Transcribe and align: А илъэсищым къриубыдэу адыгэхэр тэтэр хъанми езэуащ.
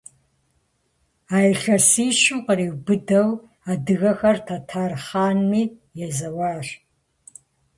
А 1.35 1.37
илъэсищым 1.51 2.39
къриубыдэу 2.45 3.29
адыгэхэр 3.71 4.37
тэтэр 4.47 4.91
хъанми 5.05 5.63
езэуащ. 6.05 6.67